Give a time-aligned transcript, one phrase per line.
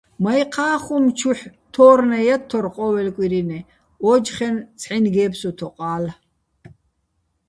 [0.23, 1.41] მაჲჴა́ ხუმ ჩუჰ̦,
[1.73, 3.59] თო́რნე ჲათთორ ყო́ველ კვირინე,
[4.11, 6.03] ო́ჯხენ ცჰ̦აჲნი̆ გე́ფსუ თოყა́ლ.